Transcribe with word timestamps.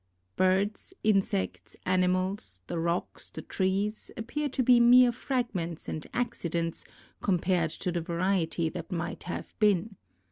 Birds, 0.35 0.95
insects, 1.03 1.75
animals, 1.85 2.63
the 2.65 2.79
rocks, 2.79 3.29
the 3.29 3.43
trees, 3.43 4.09
appear 4.17 4.49
to 4.49 4.63
be 4.63 4.79
mere 4.79 5.11
fragments 5.11 5.87
and 5.87 6.07
accidents, 6.11 6.83
compared 7.21 7.69
to 7.69 7.91
the 7.91 8.01
variety 8.01 8.67
that 8.67 8.91
might 8.91 9.21
have 9.21 9.53
been. 9.59 9.97